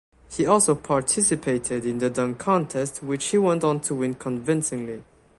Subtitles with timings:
[0.31, 5.03] He also participated in the dunk contest which he went on to win convincingly.